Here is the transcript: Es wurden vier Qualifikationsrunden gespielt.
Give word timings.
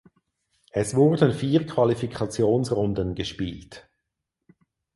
Es 0.71 0.95
wurden 0.95 1.31
vier 1.31 1.63
Qualifikationsrunden 1.67 3.13
gespielt. 3.13 3.87